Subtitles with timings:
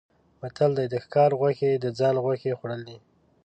[0.41, 2.97] متل دی: د ښکار غوښې د ځان غوښې خوړل دي.